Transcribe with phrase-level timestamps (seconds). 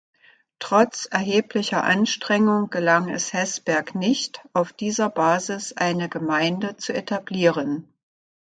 [0.57, 7.87] Trotz erheblicher Anstrengung gelang es Heßberg nicht, auf dieser Basis eine Gemeinde zu etablieren.